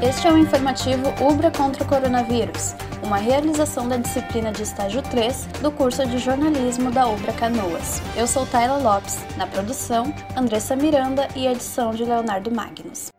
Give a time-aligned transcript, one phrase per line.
[0.00, 5.46] Este é o informativo Ubra contra o coronavírus, uma realização da disciplina de estágio 3
[5.60, 8.00] do curso de jornalismo da Ubra Canoas.
[8.16, 13.10] Eu sou Tayla Lopes, na produção, Andressa Miranda e edição de Leonardo Magnus.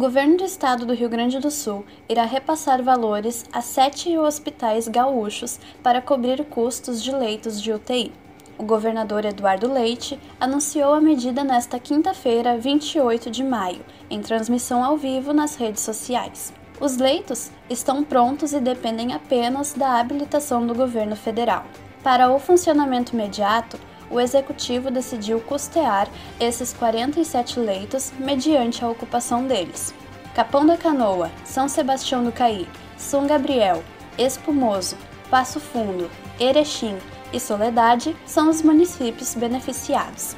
[0.00, 5.60] Governo do estado do Rio Grande do Sul irá repassar valores a sete hospitais gaúchos
[5.82, 8.10] para cobrir custos de leitos de UTI.
[8.56, 14.96] O governador Eduardo Leite anunciou a medida nesta quinta-feira, 28 de maio, em transmissão ao
[14.96, 16.50] vivo nas redes sociais.
[16.80, 21.66] Os leitos estão prontos e dependem apenas da habilitação do governo federal.
[22.02, 23.78] Para o funcionamento imediato,
[24.10, 29.94] o executivo decidiu custear esses 47 leitos mediante a ocupação deles.
[30.34, 33.82] Capão da Canoa, São Sebastião do Caí, São Gabriel,
[34.18, 34.96] Espumoso,
[35.30, 36.98] Passo Fundo, Erechim
[37.32, 40.36] e Soledade são os municípios beneficiados.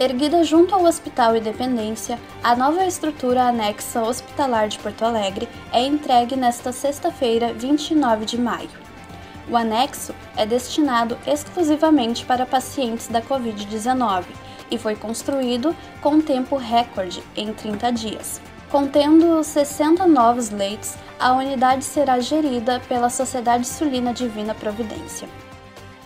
[0.00, 6.36] Erguida junto ao Hospital Independência, a nova estrutura anexa hospitalar de Porto Alegre é entregue
[6.36, 8.87] nesta sexta-feira, 29 de maio.
[9.50, 14.24] O anexo é destinado exclusivamente para pacientes da Covid-19
[14.70, 18.40] e foi construído com tempo recorde em 30 dias.
[18.70, 25.26] Contendo 60 novos leitos, a unidade será gerida pela Sociedade Sulina Divina Providência.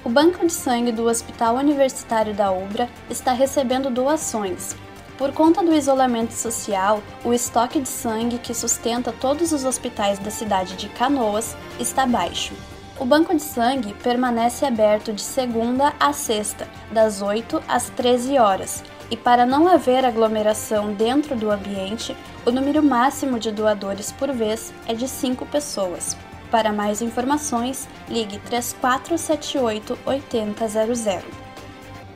[0.04, 4.77] O banco de sangue do Hospital Universitário da Ubra está recebendo doações.
[5.18, 10.30] Por conta do isolamento social, o estoque de sangue que sustenta todos os hospitais da
[10.30, 12.54] cidade de Canoas está baixo.
[13.03, 18.84] O banco de sangue permanece aberto de segunda a sexta, das 8 às 13 horas,
[19.11, 24.73] e para não haver aglomeração dentro do ambiente, o número máximo de doadores por vez
[24.86, 26.17] é de 5 pessoas.
[26.48, 31.23] Para mais informações, ligue 3478 8000.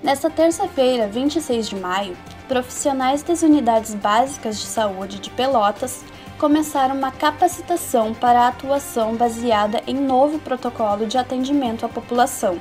[0.05, 6.05] Nesta terça-feira, 26 de maio, profissionais das unidades básicas de saúde de Pelotas
[6.39, 12.61] começar uma capacitação para a atuação baseada em novo protocolo de atendimento à população.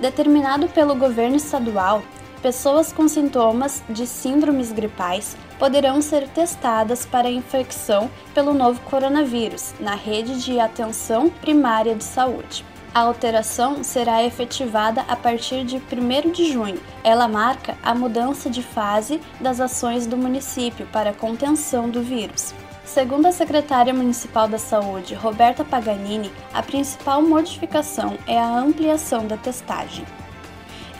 [0.00, 2.02] Determinado pelo governo estadual,
[2.40, 9.94] pessoas com sintomas de síndromes gripais poderão ser testadas para infecção pelo novo coronavírus na
[9.94, 12.64] rede de atenção primária de saúde.
[12.94, 16.80] A alteração será efetivada a partir de 1 de junho.
[17.04, 22.54] Ela marca a mudança de fase das ações do município para a contenção do vírus.
[22.86, 29.36] Segundo a secretária municipal da Saúde, Roberta Paganini, a principal modificação é a ampliação da
[29.36, 30.04] testagem.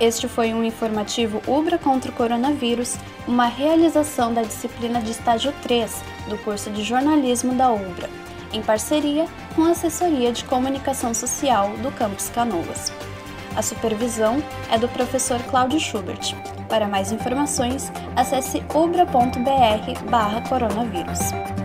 [0.00, 6.02] Este foi um informativo Ubra contra o coronavírus, uma realização da disciplina de estágio 3
[6.28, 8.10] do curso de jornalismo da Ubra,
[8.52, 12.92] em parceria com a assessoria de comunicação social do campus Canoas.
[13.54, 16.34] A supervisão é do professor Cláudio Schubert.
[16.68, 21.55] Para mais informações, acesse ubra.br/coronavírus.